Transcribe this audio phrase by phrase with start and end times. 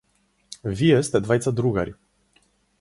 [0.79, 1.97] Вие сте двајца другари.